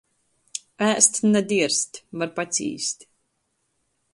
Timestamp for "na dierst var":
1.35-2.33